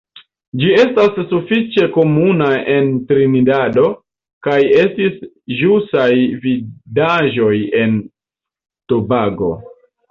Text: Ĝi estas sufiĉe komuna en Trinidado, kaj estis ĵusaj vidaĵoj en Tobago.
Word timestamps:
Ĝi 0.61 0.69
estas 0.83 1.19
sufiĉe 1.33 1.85
komuna 1.97 2.47
en 2.77 2.89
Trinidado, 3.11 3.85
kaj 4.49 4.57
estis 4.87 5.23
ĵusaj 5.61 6.11
vidaĵoj 6.49 7.57
en 7.85 7.99
Tobago. 8.93 9.57